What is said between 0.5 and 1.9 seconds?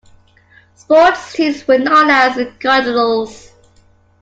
Sports teams were